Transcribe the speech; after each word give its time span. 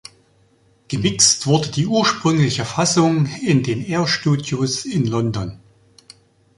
Gemixt 0.87 1.45
wurde 1.45 1.69
die 1.69 1.85
ursprüngliche 1.85 2.65
Fassung 2.65 3.27
in 3.43 3.61
den 3.61 3.85
Air 3.85 4.07
Studios 4.07 4.83
in 4.83 5.05
London. 5.05 5.59